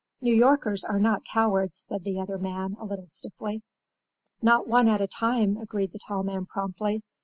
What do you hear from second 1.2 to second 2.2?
cowards," said the